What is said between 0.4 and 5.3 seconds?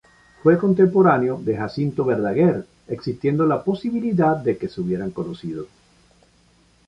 Fue contemporáneo de Jacinto Verdaguer, existiendo la posibilidad de que se hubieran